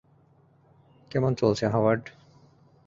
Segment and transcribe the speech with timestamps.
[1.11, 2.03] কেমন চলছে, হাওয়ার্ড?